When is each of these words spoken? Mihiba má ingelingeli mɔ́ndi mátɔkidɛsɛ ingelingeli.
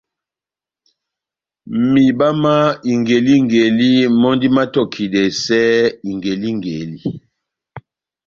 Mihiba 1.91 2.27
má 2.43 2.55
ingelingeli 2.91 3.89
mɔ́ndi 4.21 4.47
mátɔkidɛsɛ 4.55 5.59
ingelingeli. 6.09 6.99